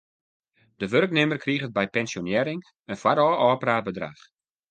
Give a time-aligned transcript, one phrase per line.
[0.79, 2.61] De wurknimmer kriget by pensjonearring
[2.91, 4.21] in foarôf ôfpraat bedrach.